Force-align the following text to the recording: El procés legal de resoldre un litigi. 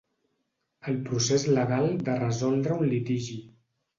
El 0.91 0.95
procés 1.09 1.45
legal 1.57 1.85
de 2.09 2.17
resoldre 2.23 2.79
un 2.85 2.91
litigi. 2.95 3.37